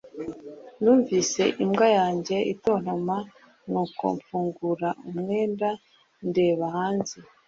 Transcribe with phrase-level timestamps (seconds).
[0.81, 3.17] numvise imbwa yanjye itontoma,
[3.71, 5.69] nuko mfungura umwenda,
[6.29, 7.17] ndeba hanze